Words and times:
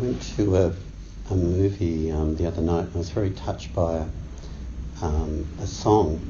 went 0.00 0.22
to 0.36 0.56
a, 0.56 0.72
a 1.30 1.34
movie 1.34 2.10
um, 2.10 2.36
the 2.36 2.46
other 2.46 2.62
night 2.62 2.84
and 2.84 2.94
I 2.94 2.98
was 2.98 3.10
very 3.10 3.30
touched 3.30 3.74
by 3.74 3.96
a, 3.96 5.04
um, 5.04 5.46
a 5.60 5.66
song 5.66 6.20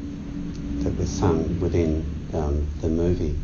that 0.82 0.96
was 0.96 1.10
sung 1.10 1.60
within 1.60 2.04
um, 2.32 2.66
the 2.80 2.88
movie. 2.88 3.36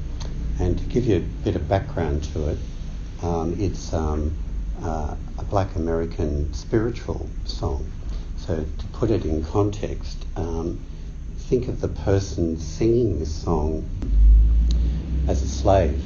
And 0.59 0.79
to 0.79 0.85
give 0.85 1.05
you 1.05 1.17
a 1.17 1.45
bit 1.45 1.57
of 1.57 1.69
background 1.69 2.25
to 2.33 2.49
it, 2.49 2.59
um, 3.23 3.55
it's 3.59 3.93
um, 3.93 4.35
uh, 4.83 5.15
a 5.39 5.45
black 5.45 5.75
American 5.75 6.53
spiritual 6.55 7.29
song. 7.45 7.91
So 8.39 8.57
to 8.57 8.87
put 8.93 9.11
it 9.11 9.25
in 9.25 9.45
context, 9.45 10.25
think 11.37 11.69
of 11.69 11.81
the 11.81 11.89
person 11.89 12.57
singing 12.59 13.19
this 13.19 13.33
song 13.33 13.89
as 15.29 15.43
a 15.43 15.49
slave 15.49 16.03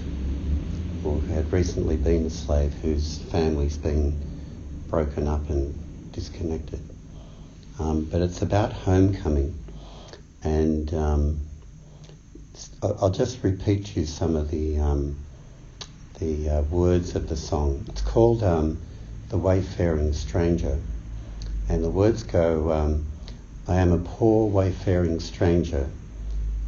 or 1.04 1.20
had 1.22 1.52
recently 1.52 1.96
been 1.96 2.26
a 2.26 2.30
slave 2.30 2.74
whose 2.82 3.18
family's 3.30 3.76
been 3.76 4.18
broken 4.88 5.28
up 5.28 5.48
and 5.50 5.74
disconnected. 6.12 6.80
Um, 7.78 8.04
but 8.04 8.20
it's 8.22 8.42
about 8.42 8.72
homecoming. 8.72 9.54
And 10.42 10.92
um, 10.94 11.40
I'll 12.82 13.10
just 13.10 13.42
repeat 13.42 13.86
to 13.86 14.00
you 14.00 14.06
some 14.06 14.36
of 14.36 14.50
the, 14.50 14.78
um, 14.78 15.16
the 16.18 16.48
uh, 16.48 16.62
words 16.62 17.14
of 17.14 17.28
the 17.28 17.36
song. 17.36 17.84
It's 17.88 18.02
called 18.02 18.42
um, 18.42 18.78
The 19.28 19.38
Wayfaring 19.38 20.12
Stranger. 20.12 20.78
And 21.68 21.84
the 21.84 21.90
words 21.90 22.22
go, 22.22 22.72
um, 22.72 23.06
I 23.68 23.76
am 23.76 23.92
a 23.92 23.98
poor 23.98 24.48
wayfaring 24.48 25.20
stranger 25.20 25.90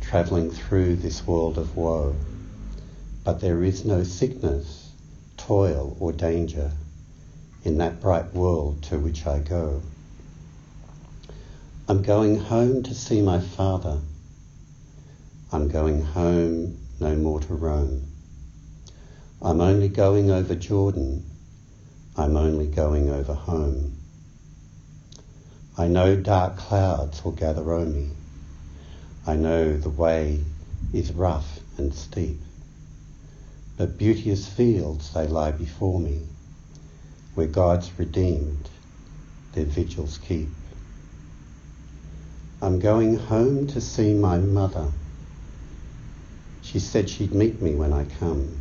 travelling 0.01 0.51
through 0.51 0.97
this 0.97 1.27
world 1.27 1.57
of 1.57 1.77
woe. 1.77 2.15
But 3.23 3.41
there 3.41 3.63
is 3.63 3.85
no 3.85 4.03
sickness, 4.03 4.93
toil, 5.37 5.97
or 6.01 6.13
danger 6.13 6.73
in 7.65 7.79
that 7.79 8.01
bright 8.01 8.33
world 8.33 8.83
to 8.85 8.99
which 8.99 9.27
I 9.27 9.41
go. 9.41 9.83
I'm 11.89 12.03
going 12.03 12.39
home 12.39 12.83
to 12.85 12.95
see 12.95 13.21
my 13.21 13.41
father. 13.41 14.01
I'm 15.53 15.69
going 15.69 16.03
home 16.03 16.79
no 17.01 17.15
more 17.17 17.41
to 17.41 17.55
roam. 17.55 18.07
I'm 19.43 19.61
only 19.61 19.89
going 19.89 20.31
over 20.31 20.55
Jordan. 20.55 21.25
I'm 22.17 22.37
only 22.37 22.67
going 22.69 23.11
over 23.11 23.35
home. 23.35 23.97
I 25.77 25.89
know 25.89 26.17
dark 26.17 26.57
clouds 26.57 27.25
will 27.25 27.33
gather 27.33 27.73
o'er 27.73 27.87
me. 27.87 28.11
I 29.27 29.35
know 29.37 29.77
the 29.77 29.91
way 29.91 30.45
is 30.93 31.13
rough 31.13 31.61
and 31.79 31.95
steep. 31.95 32.41
But 33.81 33.97
beauteous 33.97 34.47
fields 34.47 35.11
they 35.15 35.27
lie 35.27 35.53
before 35.53 35.99
me, 35.99 36.21
where 37.35 37.47
God's 37.47 37.91
redeemed 37.99 38.69
their 39.55 39.65
vigils 39.65 40.19
keep. 40.19 40.51
I'm 42.61 42.79
going 42.79 43.17
home 43.17 43.69
to 43.69 43.81
see 43.81 44.13
my 44.13 44.37
mother. 44.37 44.87
She 46.61 46.79
said 46.79 47.09
she'd 47.09 47.33
meet 47.33 47.63
me 47.63 47.75
when 47.75 47.95
I 47.95 48.05
come. 48.05 48.55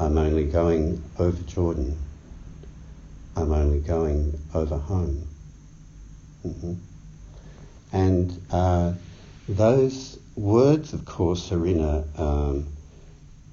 I'm 0.00 0.18
only 0.18 0.46
going 0.46 1.00
over 1.20 1.40
Jordan. 1.44 1.96
I'm 3.36 3.52
only 3.52 3.78
going 3.78 4.36
over 4.52 4.78
home. 4.78 5.28
Mm-hmm. 6.44 6.74
And 7.92 8.46
uh, 8.50 8.94
those 9.48 10.18
words, 10.34 10.92
of 10.92 11.04
course, 11.04 11.52
are 11.52 11.64
in 11.64 11.78
a, 11.78 12.04
um, 12.16 12.66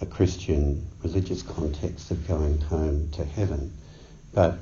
a 0.03 0.05
Christian 0.05 0.85
religious 1.01 1.41
context 1.41 2.11
of 2.11 2.27
going 2.27 2.59
home 2.61 3.09
to 3.13 3.25
heaven. 3.25 3.73
But 4.33 4.57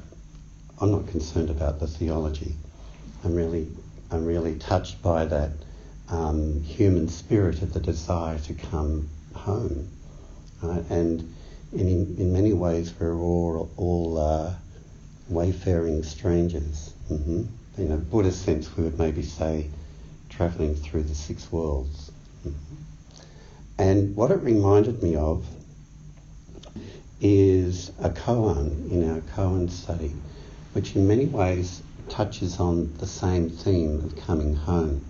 I'm 0.79 0.91
not 0.91 1.07
concerned 1.07 1.49
about 1.49 1.79
the 1.79 1.87
theology. 1.87 2.55
I'm 3.25 3.35
really, 3.35 3.67
I'm 4.11 4.25
really 4.25 4.55
touched 4.55 5.01
by 5.01 5.25
that 5.25 5.51
um, 6.09 6.61
human 6.63 7.09
spirit 7.09 7.61
of 7.61 7.73
the 7.73 7.79
desire 7.79 8.39
to 8.39 8.53
come 8.53 9.09
home. 9.33 9.89
Right? 10.61 10.83
And 10.89 11.33
in, 11.73 12.15
in 12.17 12.33
many 12.33 12.53
ways, 12.53 12.93
we're 12.99 13.15
all, 13.15 13.69
all 13.77 14.17
uh, 14.17 14.53
wayfaring 15.27 16.03
strangers. 16.03 16.93
Mm-hmm 17.11 17.43
in 17.77 17.91
a 17.91 17.97
Buddhist 17.97 18.43
sense, 18.43 18.75
we 18.75 18.83
would 18.83 18.99
maybe 18.99 19.23
say 19.23 19.67
travelling 20.29 20.75
through 20.75 21.03
the 21.03 21.15
six 21.15 21.51
worlds. 21.51 22.11
And 23.77 24.15
what 24.15 24.31
it 24.31 24.41
reminded 24.41 25.01
me 25.01 25.15
of 25.15 25.45
is 27.19 27.91
a 27.99 28.09
koan 28.09 28.91
in 28.91 29.09
our 29.09 29.21
koan 29.35 29.69
study, 29.69 30.13
which 30.73 30.95
in 30.95 31.07
many 31.07 31.25
ways 31.25 31.81
touches 32.09 32.59
on 32.59 32.93
the 32.97 33.07
same 33.07 33.49
theme 33.49 34.03
of 34.03 34.15
coming 34.15 34.55
home. 34.55 35.05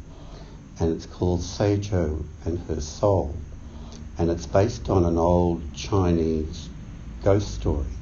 And 0.79 0.95
it's 0.95 1.05
called 1.05 1.41
Seijo 1.41 2.23
and 2.45 2.59
Her 2.67 2.81
Soul. 2.81 3.35
And 4.17 4.29
it's 4.29 4.45
based 4.45 4.89
on 4.89 5.05
an 5.05 5.17
old 5.17 5.73
Chinese 5.73 6.69
ghost 7.23 7.53
story. 7.53 7.93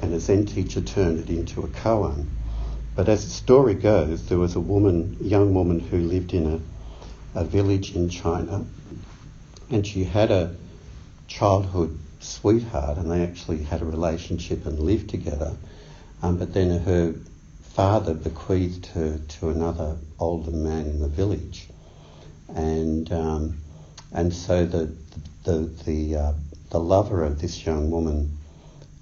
And 0.00 0.12
a 0.12 0.20
Zen 0.20 0.46
teacher 0.46 0.80
turned 0.80 1.18
it 1.20 1.30
into 1.30 1.62
a 1.62 1.68
koan 1.68 2.26
but 2.94 3.08
as 3.08 3.24
the 3.24 3.30
story 3.30 3.74
goes, 3.74 4.26
there 4.28 4.38
was 4.38 4.54
a 4.54 4.60
woman, 4.60 5.16
a 5.20 5.24
young 5.24 5.52
woman 5.52 5.80
who 5.80 5.98
lived 5.98 6.32
in 6.32 6.46
a, 7.34 7.40
a 7.40 7.44
village 7.44 7.96
in 7.96 8.08
China, 8.08 8.64
and 9.70 9.86
she 9.86 10.04
had 10.04 10.30
a 10.30 10.54
childhood 11.26 11.98
sweetheart, 12.20 12.98
and 12.98 13.10
they 13.10 13.22
actually 13.22 13.62
had 13.62 13.82
a 13.82 13.84
relationship 13.84 14.66
and 14.66 14.78
lived 14.78 15.10
together. 15.10 15.56
Um, 16.22 16.38
but 16.38 16.54
then 16.54 16.80
her 16.80 17.14
father 17.62 18.14
bequeathed 18.14 18.86
her 18.86 19.18
to 19.18 19.50
another 19.50 19.96
older 20.18 20.50
man 20.50 20.86
in 20.86 21.00
the 21.00 21.08
village, 21.08 21.68
and 22.54 23.10
um, 23.12 23.58
and 24.12 24.32
so 24.32 24.64
the 24.64 24.94
the 25.44 25.70
the 25.84 26.16
uh, 26.16 26.32
the 26.70 26.80
lover 26.80 27.24
of 27.24 27.40
this 27.40 27.66
young 27.66 27.90
woman 27.90 28.38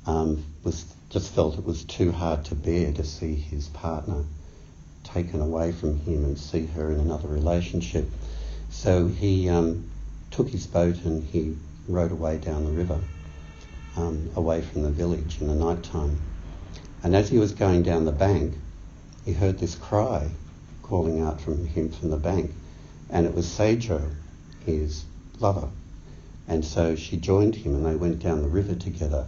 um, 0.07 0.45
was 0.65 0.85
just 1.11 1.35
felt 1.35 1.59
it 1.59 1.65
was 1.65 1.85
too 1.85 2.11
hard 2.11 2.45
to 2.47 2.55
bear 2.55 2.93
to 2.93 3.05
see 3.05 3.35
his 3.35 3.69
partner 3.69 4.25
taken 5.05 5.41
away 5.41 5.73
from 5.73 6.01
him 6.01 6.25
and 6.25 6.39
see 6.39 6.67
her 6.67 6.91
in 6.91 6.99
another 6.99 7.29
relationship. 7.29 8.09
So 8.71 9.09
he 9.09 9.51
um, 9.51 9.91
took 10.33 10.49
his 10.49 10.67
boat 10.67 10.97
and 11.05 11.23
he 11.23 11.57
rowed 11.87 12.11
away 12.11 12.39
down 12.39 12.65
the 12.65 12.71
river, 12.71 12.99
um, 13.97 14.31
away 14.35 14.63
from 14.63 14.83
the 14.83 14.91
village 14.91 15.41
in 15.41 15.47
the 15.47 15.55
night 15.55 15.83
time. 15.83 16.19
And 17.05 17.15
as 17.15 17.29
he 17.29 17.39
was 17.39 17.53
going 17.53 17.83
down 17.83 18.05
the 18.05 18.13
bank, 18.13 18.55
he 19.25 19.33
heard 19.33 19.59
this 19.59 19.77
cry 19.77 20.31
calling 20.83 21.21
out 21.21 21.41
from 21.41 21.67
him 21.67 21.91
from 21.91 22.11
the 22.11 22.17
bank, 22.17 22.53
and 23.09 23.27
it 23.27 23.35
was 23.35 23.47
Seijo, 23.47 24.11
his 24.65 25.05
lover. 25.39 25.69
And 26.49 26.65
so 26.65 26.97
she 26.97 27.17
joined 27.17 27.55
him 27.55 27.75
and 27.75 27.87
they 27.87 27.97
went 27.97 28.19
down 28.19 28.43
the 28.43 28.49
river 28.49 28.75
together 28.75 29.27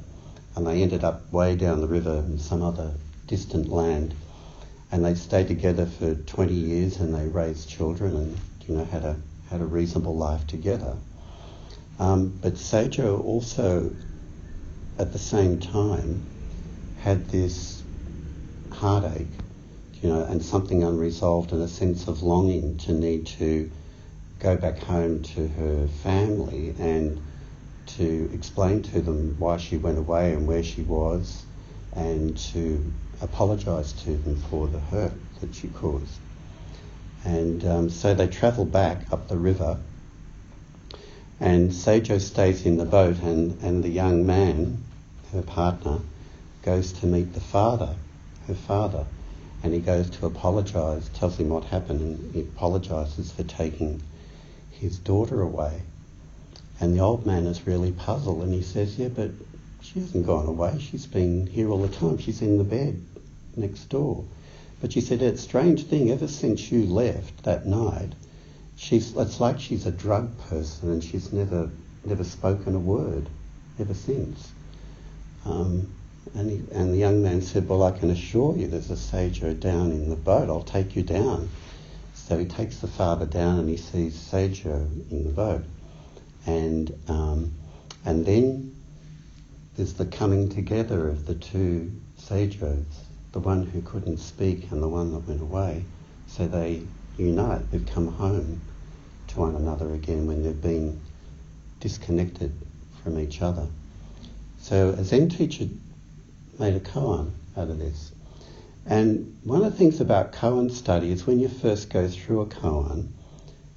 and 0.55 0.67
they 0.67 0.83
ended 0.83 1.05
up 1.05 1.33
way 1.33 1.57
down 1.57 1.81
the 1.81 1.87
river 1.87 2.25
in 2.27 2.39
some 2.39 2.63
other 2.63 2.93
distant 3.27 3.69
land. 3.69 4.15
And 4.93 5.05
they 5.05 5.15
stayed 5.15 5.49
together 5.49 5.87
for 5.87 6.15
20 6.15 6.53
years 6.53 6.99
and 6.99 7.15
they 7.15 7.27
raised 7.27 7.69
children 7.69 8.17
and, 8.17 8.39
you 8.67 8.77
know, 8.77 8.85
had 8.85 9.05
a, 9.05 9.17
had 9.51 9.61
a 9.61 9.65
reasonable 9.65 10.17
life 10.17 10.47
together. 10.47 10.97
Um, 11.99 12.39
but 12.43 12.55
Seijo 12.55 13.23
also, 13.25 13.91
at 14.99 15.13
the 15.13 15.19
same 15.19 15.61
time, 15.61 16.25
had 16.99 17.29
this 17.29 17.83
heartache, 18.73 19.27
you 20.03 20.09
know, 20.09 20.25
and 20.25 20.43
something 20.43 20.83
unresolved 20.83 21.53
and 21.53 21.63
a 21.63 21.69
sense 21.69 22.09
of 22.09 22.23
longing 22.23 22.79
to 22.79 22.93
need 22.93 23.27
to 23.27 23.71
go 24.41 24.57
back 24.57 24.79
home 24.79 25.23
to 25.23 25.47
her 25.49 25.87
family 26.03 26.75
and 26.79 27.21
to 27.87 28.31
explain 28.33 28.83
to 28.83 29.01
them 29.01 29.37
why 29.39 29.57
she 29.57 29.77
went 29.77 29.99
away 29.99 30.33
and 30.33 30.47
where 30.47 30.63
she 30.63 30.83
was 30.83 31.45
and 31.95 32.37
to 32.37 32.93
apologise 33.21 33.93
to 33.93 34.17
them 34.17 34.37
for 34.37 34.67
the 34.67 34.81
hurt 34.81 35.13
that 35.41 35.55
she 35.55 35.69
caused. 35.69 36.19
And 37.25 37.65
um, 37.65 37.91
so 37.91 38.15
they 38.15 38.29
travel 38.29 38.65
back 38.65 39.13
up 39.13 39.29
the 39.29 39.37
river 39.37 39.79
and 41.41 41.73
Seijo 41.73 42.21
stays 42.21 42.65
in 42.65 42.77
the 42.77 42.85
boat 42.85 43.19
and, 43.19 43.61
and 43.63 43.83
the 43.83 43.89
young 43.89 44.25
man, 44.25 44.83
her 45.33 45.43
partner, 45.43 45.99
goes 46.63 46.93
to 46.93 47.07
meet 47.07 47.35
the 47.35 47.41
father, 47.41 47.97
her 48.47 48.55
father, 48.55 49.05
and 49.63 49.75
he 49.75 49.81
goes 49.81 50.09
to 50.11 50.27
apologise, 50.27 51.09
tells 51.09 51.39
him 51.39 51.49
what 51.49 51.65
happened 51.65 52.01
and 52.01 52.35
he 52.35 52.41
apologises 52.41 53.33
for 53.33 53.43
taking 53.43 54.01
his 54.71 54.99
daughter 54.99 55.43
away. 55.43 55.83
And 56.81 56.95
the 56.95 57.01
old 57.01 57.27
man 57.27 57.47
is 57.47 57.67
really 57.67 57.93
puzzled 57.93 58.43
and 58.43 58.53
he 58.53 58.63
says, 58.63 58.99
Yeah, 58.99 59.09
but 59.09 59.31
she 59.83 60.01
hasn't 60.01 60.27
gone 60.27 60.47
away. 60.47 60.79
She's 60.79 61.07
been 61.07 61.47
here 61.47 61.69
all 61.69 61.83
the 61.83 61.89
time. 61.89 62.19
She's 62.19 62.43
in 62.43 62.59
the 62.59 62.65
bed 62.65 63.05
next 63.57 63.85
door. 63.91 64.25
But 64.81 64.93
she 64.93 65.01
said, 65.01 65.23
It's 65.23 65.41
a 65.41 65.45
strange 65.45 65.85
thing, 65.85 66.11
ever 66.11 66.29
since 66.29 66.71
you 66.71 66.85
left 66.85 67.45
that 67.45 67.67
night, 67.67 68.13
she's 68.77 69.17
it's 69.17 69.41
like 69.41 69.61
she's 69.61 69.87
a 69.87 69.93
drug 69.93 70.37
person 70.49 70.91
and 70.91 71.03
she's 71.03 71.33
never 71.33 71.71
never 72.05 72.25
spoken 72.25 72.75
a 72.75 72.79
word 72.79 73.29
ever 73.79 73.95
since. 73.95 74.53
Um, 75.45 75.93
and, 76.35 76.51
he, 76.51 76.63
and 76.73 76.93
the 76.93 76.99
young 76.99 77.23
man 77.23 77.43
said, 77.43 77.69
Well, 77.69 77.83
I 77.83 77.93
can 77.93 78.11
assure 78.11 78.57
you 78.57 78.67
there's 78.67 78.91
a 78.91 78.97
Seijo 78.97 79.59
down 79.59 79.93
in 79.93 80.09
the 80.09 80.17
boat. 80.17 80.49
I'll 80.49 80.63
take 80.63 80.97
you 80.97 81.03
down. 81.03 81.49
So 82.15 82.39
he 82.39 82.47
takes 82.47 82.79
the 82.79 82.89
father 82.89 83.27
down 83.27 83.59
and 83.61 83.69
he 83.69 83.77
sees 83.77 84.17
Seijo 84.17 84.89
in 85.11 85.25
the 85.25 85.31
boat. 85.31 85.65
And, 86.47 86.93
um, 87.09 87.53
and 88.05 88.25
then 88.25 88.75
there's 89.77 89.95
the 89.95 90.07
coming 90.07 90.49
together 90.49 91.09
of 91.09 91.27
the 91.27 91.35
two 91.35 91.93
Seijos, 92.19 92.85
the 93.35 93.41
one 93.41 93.67
who 93.67 93.83
couldn't 93.83 94.19
speak 94.19 94.71
and 94.71 94.81
the 94.81 94.89
one 94.89 95.13
that 95.13 95.27
went 95.27 95.41
away. 95.41 95.85
So 96.29 96.47
they 96.47 96.83
unite, 97.19 97.69
they've 97.73 97.85
come 97.85 98.07
home 98.07 98.61
to 99.27 99.41
one 99.41 99.57
another 99.57 99.93
again 99.93 100.29
when 100.29 100.45
they've 100.45 100.63
been 100.63 101.01
disconnected 101.81 102.53
from 103.03 103.19
each 103.19 103.43
other. 103.43 103.67
So 104.61 104.91
a 104.91 105.03
Zen 105.03 105.31
teacher 105.31 105.67
made 106.61 106.77
a 106.77 106.81
koan 106.81 107.33
out 107.57 107.71
of 107.71 107.81
this. 107.81 108.13
And 108.87 109.37
one 109.43 109.65
of 109.65 109.73
the 109.73 109.79
things 109.79 110.01
about 110.01 110.33
koan 110.33 110.71
study 110.71 111.11
is 111.11 111.27
when 111.27 111.41
you 111.41 111.49
first 111.49 111.91
go 111.91 112.07
through 112.07 112.43
a 112.43 112.47
koan, 112.47 113.09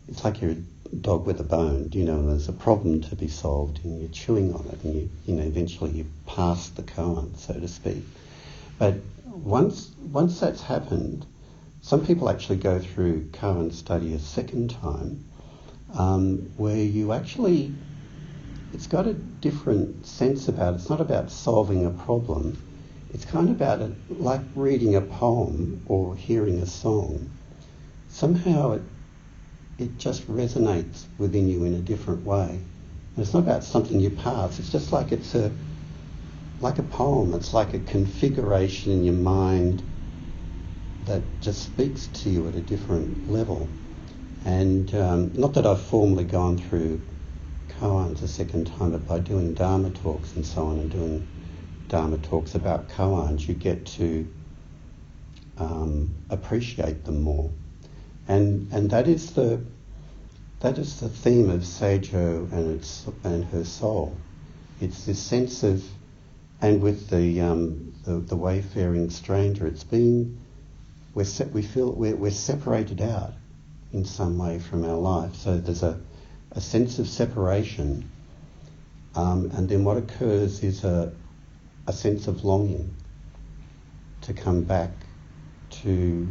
it's 0.08 0.24
like 0.24 0.40
you're 0.40 0.52
a 0.52 0.96
dog 1.02 1.26
with 1.26 1.40
a 1.40 1.44
bone, 1.44 1.90
you 1.94 2.06
know, 2.06 2.28
there's 2.28 2.48
a 2.48 2.54
problem 2.54 3.02
to 3.02 3.16
be 3.16 3.28
solved 3.28 3.84
and 3.84 4.02
you're 4.02 4.12
chewing 4.12 4.54
on 4.54 4.68
it 4.68 4.84
and 4.84 4.94
you, 4.94 5.10
you 5.26 5.34
know, 5.34 5.44
eventually 5.44 5.90
you 5.90 6.06
pass 6.28 6.70
the 6.70 6.84
koan, 6.84 7.36
so 7.36 7.54
to 7.56 7.68
speak. 7.68 8.04
But 8.78 8.94
once, 9.32 9.92
once 10.12 10.40
that's 10.40 10.62
happened, 10.62 11.26
some 11.82 12.06
people 12.06 12.30
actually 12.30 12.58
go 12.58 12.80
through 12.80 13.30
koan 13.32 13.72
study 13.72 14.14
a 14.14 14.20
second 14.20 14.70
time 14.72 15.24
um, 15.98 16.38
where 16.58 16.78
you 16.78 17.14
actually 17.14 17.74
it's 18.74 18.88
got 18.88 19.08
a 19.08 19.14
different 19.14 20.06
sense 20.06 20.48
about 20.48 20.74
it. 20.74 20.78
It's 20.78 20.90
not 20.90 21.02
about 21.02 21.32
solving 21.32 21.86
a 21.86 21.90
problem. 21.90 22.58
It's 23.14 23.24
kind 23.24 23.50
of 23.50 23.56
about 23.56 23.82
it, 23.82 23.92
like 24.22 24.42
reading 24.56 24.96
a 24.96 25.02
poem 25.02 25.82
or 25.88 26.16
hearing 26.16 26.60
a 26.60 26.66
song. 26.66 27.30
Somehow 28.10 28.74
it, 28.74 28.82
it 29.78 29.98
just 29.98 30.28
resonates 30.28 31.06
within 31.18 31.48
you 31.48 31.64
in 31.64 31.76
a 31.76 31.80
different 31.80 32.26
way. 32.26 32.60
And 33.16 33.24
it's 33.24 33.34
not 33.34 33.44
about 33.44 33.64
something 33.64 34.00
you 34.00 34.10
pass. 34.10 34.60
It's 34.60 34.72
just 34.72 34.92
like 34.92 35.12
it's 35.12 35.34
a, 35.34 35.52
like 36.60 36.80
a 36.80 36.84
poem. 36.84 37.34
It's 37.34 37.54
like 37.54 37.74
a 37.74 37.80
configuration 37.80 38.92
in 38.92 39.04
your 39.04 39.14
mind 39.14 39.84
that 41.06 41.22
just 41.42 41.64
speaks 41.64 42.08
to 42.08 42.30
you 42.30 42.48
at 42.48 42.56
a 42.56 42.62
different 42.62 43.30
level. 43.30 43.70
And 44.46 44.94
um, 44.96 45.34
not 45.34 45.54
that 45.56 45.66
I've 45.66 45.82
formally 45.82 46.24
gone 46.24 46.58
through 46.58 47.02
koans 47.80 48.22
a 48.22 48.28
second 48.28 48.68
time, 48.68 48.92
but 48.92 49.08
by 49.08 49.20
doing 49.20 49.54
Dharma 49.54 49.90
talks 49.92 50.36
and 50.36 50.46
so 50.46 50.68
on 50.68 50.80
and 50.80 50.90
doing 50.92 51.28
Dharma 51.90 52.18
talks 52.18 52.56
about 52.56 52.90
koans, 52.90 53.48
you 53.48 53.54
get 53.54 53.86
to 53.86 54.28
um, 55.58 56.14
appreciate 56.30 57.06
them 57.06 57.22
more. 57.22 57.52
And, 58.28 58.72
and 58.72 58.90
that 58.92 59.08
is 59.08 59.32
the 59.32 59.62
that 60.60 60.80
is 60.80 61.00
the 61.00 61.10
theme 61.10 61.52
of 61.52 61.62
Seijo 61.62 62.52
and 62.52 62.72
its 62.72 63.06
and 63.24 63.46
her 63.46 63.64
soul. 63.64 64.18
It's 64.82 65.06
this 65.06 65.20
sense 65.20 65.62
of, 65.62 65.84
and 66.62 66.82
with 66.82 67.10
the 67.10 67.42
um, 67.42 67.94
the, 68.04 68.20
the, 68.20 68.36
wayfaring 68.36 69.10
stranger, 69.10 69.68
it's 69.68 69.84
been 69.84 70.40
we're 71.14 71.24
se- 71.24 71.50
we 71.54 71.62
feel 71.62 71.92
we're, 71.92 72.16
we're 72.16 72.32
separated 72.32 73.02
out 73.02 73.34
in 73.94 74.06
some 74.06 74.38
way 74.38 74.60
from 74.60 74.84
our 74.84 74.98
life. 74.98 75.36
So 75.36 75.58
there's 75.58 75.84
a 75.84 76.00
a 76.52 76.62
sense 76.62 77.00
of 77.00 77.08
separation, 77.08 78.10
um, 79.16 79.52
and 79.54 79.70
then 79.70 79.84
what 79.84 79.98
occurs 79.98 80.64
is 80.64 80.84
a, 80.84 81.14
a 81.86 81.94
sense 81.94 82.28
of 82.28 82.44
longing 82.44 82.94
to 84.22 84.34
come 84.34 84.64
back 84.64 84.90
to 85.70 86.28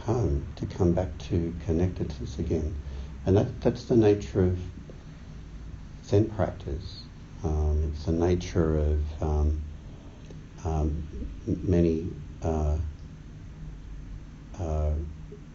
home, 0.00 0.46
to 0.56 0.66
come 0.66 0.92
back 0.92 1.16
to 1.18 1.54
connectedness 1.64 2.38
again. 2.38 2.74
And 3.26 3.36
that, 3.36 3.60
that's 3.62 3.84
the 3.84 3.96
nature 3.96 4.44
of 4.44 4.58
Zen 6.04 6.28
practice. 6.30 7.03
Um, 7.44 7.92
it's 7.92 8.04
the 8.06 8.12
nature 8.12 8.78
of 8.78 9.22
um, 9.22 9.60
um, 10.64 11.06
many 11.46 12.08
uh, 12.42 12.78
uh, 14.58 14.92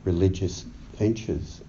religious 0.03 0.65
ventures 0.97 1.61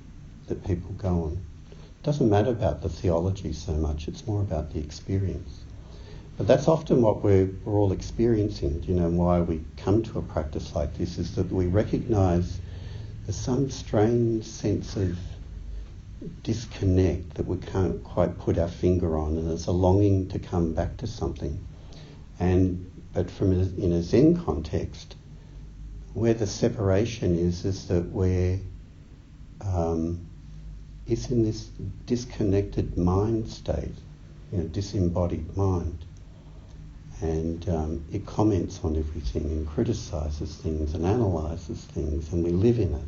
that 0.49 0.65
people 0.67 0.91
go 0.93 1.09
on. 1.25 1.39
It 1.71 2.03
doesn't 2.03 2.29
matter 2.29 2.51
about 2.51 2.83
the 2.83 2.89
theology 2.89 3.53
so 3.53 3.73
much, 3.73 4.09
it's 4.09 4.27
more 4.27 4.43
about 4.43 4.73
the 4.73 4.81
experience. 4.81 5.65
But 6.37 6.47
that's 6.47 6.69
often 6.69 7.03
what 7.03 7.23
we're, 7.23 7.51
we're 7.65 7.79
all 7.79 7.93
experiencing, 7.93 8.83
you 8.85 8.95
know, 8.95 9.09
why 9.09 9.41
we 9.41 9.63
come 9.77 10.03
to 10.05 10.19
a 10.19 10.23
practice 10.23 10.75
like 10.75 10.97
this 10.97 11.19
is 11.19 11.35
that 11.37 11.51
we 11.51 11.67
recognize 11.67 12.61
there's 13.25 13.37
some 13.37 13.71
strange 13.71 14.45
sense 14.45 14.97
of 14.97 15.19
disconnect 16.43 17.35
that 17.35 17.47
we 17.47 17.57
can't 17.59 18.03
quite 18.05 18.39
put 18.39 18.59
our 18.59 18.69
finger 18.69 19.17
on, 19.19 19.37
and 19.37 19.49
there's 19.49 19.67
a 19.67 19.73
longing 19.73 20.29
to 20.29 20.39
come 20.39 20.75
back 20.75 20.97
to 20.99 21.07
something. 21.07 21.65
And 22.39 22.91
but 23.13 23.31
from 23.31 23.53
a, 23.53 23.63
in 23.83 23.93
a 23.93 24.03
Zen 24.03 24.43
context, 24.45 25.17
where 26.15 26.35
the 26.35 26.47
separation 26.47 27.39
is, 27.39 27.65
is 27.65 27.89
that 27.89 28.05
we're 28.11 28.61
um, 29.61 30.27
is 31.07 31.31
in 31.31 31.43
this 31.43 31.69
disconnected 32.07 32.97
mind 32.97 33.49
state, 33.49 33.95
you 34.53 34.59
know, 34.59 34.65
disembodied 34.65 35.57
mind. 35.57 36.05
And 37.21 37.69
um, 37.69 38.05
it 38.11 38.25
comments 38.25 38.81
on 38.83 38.97
everything 38.97 39.45
and 39.45 39.69
criticizes 39.69 40.57
things 40.57 40.95
and 40.95 41.05
analyzes 41.05 41.85
things, 41.85 42.33
and 42.33 42.43
we 42.45 42.51
live 42.51 42.79
in 42.79 42.95
it. 42.95 43.05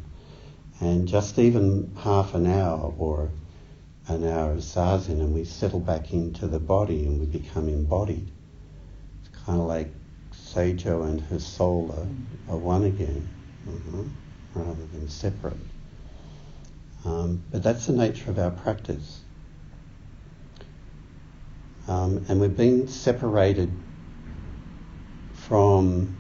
And 0.83 1.07
just 1.07 1.39
even 1.39 1.95
half 1.97 2.35
an 2.35 2.45
hour 2.45 2.93
or 2.99 3.31
an 4.09 4.27
hour 4.27 4.51
of 4.51 4.59
zazen, 4.59 5.21
and 5.21 5.33
we 5.33 5.45
settle 5.45 5.79
back 5.79 6.13
into 6.13 6.49
the 6.49 6.59
body 6.59 7.07
and 7.07 7.21
we 7.21 7.27
become 7.27 7.69
embodied. 7.69 8.29
It's 9.21 9.45
kind 9.45 9.61
of 9.61 9.69
like 9.69 9.93
Seijo 10.33 11.05
and 11.05 11.21
her 11.21 11.39
soul 11.39 11.95
are, 11.97 12.53
are 12.53 12.59
one 12.59 12.83
again, 12.83 13.29
uh-huh, 13.69 14.03
rather 14.55 14.85
than 14.87 15.09
separate. 15.09 15.55
Um, 17.05 17.43
but 17.53 17.63
that's 17.63 17.87
the 17.87 17.93
nature 17.93 18.31
of 18.31 18.41
our 18.41 18.51
practice. 18.51 19.21
Um, 21.87 22.25
and 22.29 22.41
we've 22.41 22.57
been 22.57 22.89
separated 22.89 23.71
from 25.35 26.17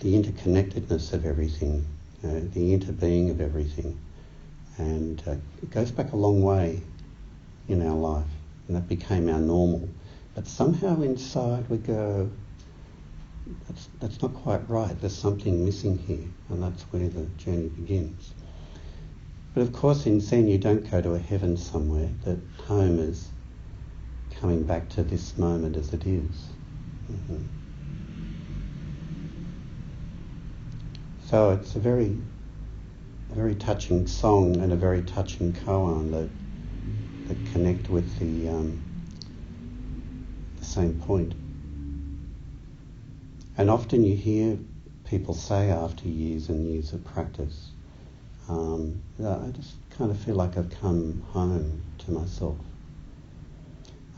the 0.00 0.14
interconnectedness 0.14 1.12
of 1.12 1.26
everything, 1.26 1.84
know, 2.28 2.40
the 2.40 2.76
interbeing 2.76 3.30
of 3.30 3.40
everything. 3.40 3.98
And 4.78 5.22
uh, 5.26 5.36
it 5.62 5.70
goes 5.70 5.90
back 5.90 6.12
a 6.12 6.16
long 6.16 6.42
way 6.42 6.80
in 7.68 7.86
our 7.86 7.96
life, 7.96 8.30
and 8.66 8.76
that 8.76 8.88
became 8.88 9.28
our 9.28 9.40
normal. 9.40 9.88
But 10.34 10.46
somehow 10.46 11.02
inside 11.02 11.68
we 11.68 11.78
go, 11.78 12.30
that's, 13.68 13.88
that's 14.00 14.22
not 14.22 14.34
quite 14.34 14.68
right. 14.68 14.98
There's 15.00 15.16
something 15.16 15.64
missing 15.64 15.98
here, 15.98 16.28
and 16.48 16.62
that's 16.62 16.82
where 16.84 17.08
the 17.08 17.24
journey 17.36 17.68
begins. 17.68 18.32
But 19.54 19.62
of 19.62 19.72
course, 19.72 20.06
in 20.06 20.20
Zen, 20.20 20.48
you 20.48 20.58
don't 20.58 20.90
go 20.90 21.02
to 21.02 21.14
a 21.14 21.18
heaven 21.18 21.56
somewhere. 21.56 22.08
That 22.24 22.38
home 22.66 22.98
is 22.98 23.28
coming 24.40 24.62
back 24.62 24.88
to 24.90 25.02
this 25.02 25.36
moment 25.36 25.76
as 25.76 25.92
it 25.92 26.06
is. 26.06 26.46
Mm-hmm. 27.10 27.42
So 31.32 31.48
it's 31.52 31.76
a 31.76 31.78
very, 31.78 32.18
a 33.30 33.34
very 33.34 33.54
touching 33.54 34.06
song 34.06 34.58
and 34.58 34.70
a 34.70 34.76
very 34.76 35.00
touching 35.00 35.54
koan 35.54 36.10
that 36.10 36.28
that 37.26 37.52
connect 37.52 37.88
with 37.88 38.18
the 38.18 38.48
um, 38.50 38.82
the 40.58 40.64
same 40.66 40.92
point. 40.92 41.32
And 43.56 43.70
often 43.70 44.04
you 44.04 44.14
hear 44.14 44.58
people 45.06 45.32
say 45.32 45.70
after 45.70 46.06
years 46.06 46.50
and 46.50 46.70
years 46.70 46.92
of 46.92 47.02
practice, 47.02 47.70
um, 48.50 49.00
I 49.18 49.48
just 49.52 49.72
kind 49.96 50.10
of 50.10 50.18
feel 50.18 50.34
like 50.34 50.58
I've 50.58 50.78
come 50.82 51.22
home 51.30 51.80
to 52.00 52.10
myself. 52.10 52.58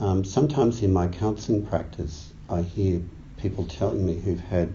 Um, 0.01 0.25
sometimes 0.25 0.83
in 0.83 0.93
my 0.93 1.07
counselling 1.07 1.65
practice, 1.65 2.33
I 2.51 2.63
hear 2.63 3.03
people 3.37 3.67
telling 3.69 4.05
me 4.05 4.19
who've 4.19 4.41
had 4.41 4.73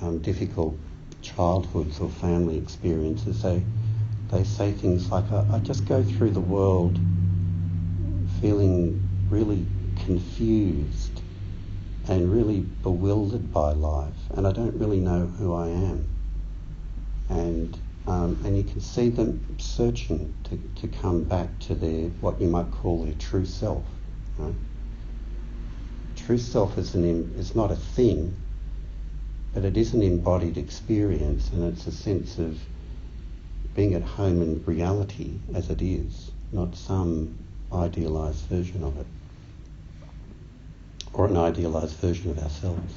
um, 0.00 0.20
difficult 0.20 0.74
childhoods 1.22 2.00
or 2.00 2.10
family 2.10 2.58
experiences. 2.58 3.42
They 3.42 3.64
they 4.30 4.44
say 4.44 4.72
things 4.72 5.10
like, 5.10 5.30
I, 5.32 5.44
I 5.52 5.58
just 5.60 5.86
go 5.86 6.02
through 6.02 6.30
the 6.32 6.40
world 6.40 6.98
feeling 8.40 9.00
really 9.30 9.66
confused 10.04 11.22
and 12.08 12.32
really 12.32 12.60
bewildered 12.60 13.52
by 13.52 13.72
life, 13.72 14.30
and 14.30 14.46
I 14.46 14.52
don't 14.52 14.76
really 14.78 15.00
know 15.00 15.26
who 15.26 15.54
I 15.54 15.68
am. 15.68 16.08
And 17.28 17.76
Um, 18.06 18.40
and 18.44 18.56
you 18.56 18.64
can 18.64 18.80
see 18.80 19.10
them 19.10 19.44
searching 19.58 20.32
to, 20.44 20.56
to 20.80 20.88
come 20.88 21.24
back 21.24 21.58
to 21.60 21.74
their 21.74 22.08
what 22.22 22.40
you 22.40 22.48
might 22.48 22.70
call 22.70 23.04
their 23.04 23.14
true 23.14 23.44
self. 23.44 23.84
Right? 24.38 24.54
True 26.16 26.38
self 26.38 26.78
is 26.78 26.94
an 26.94 27.04
is 27.36 27.54
not 27.54 27.70
a 27.70 27.76
thing, 27.76 28.34
but 29.58 29.64
it 29.64 29.76
is 29.76 29.92
an 29.92 30.04
embodied 30.04 30.56
experience, 30.56 31.50
and 31.50 31.64
it's 31.64 31.88
a 31.88 31.90
sense 31.90 32.38
of 32.38 32.60
being 33.74 33.92
at 33.92 34.02
home 34.02 34.40
in 34.40 34.62
reality 34.64 35.32
as 35.52 35.68
it 35.68 35.82
is, 35.82 36.30
not 36.52 36.76
some 36.76 37.36
idealized 37.72 38.44
version 38.44 38.84
of 38.84 38.96
it, 39.00 39.06
or 41.12 41.26
an 41.26 41.36
idealized 41.36 41.96
version 41.96 42.30
of 42.30 42.38
ourselves. 42.38 42.94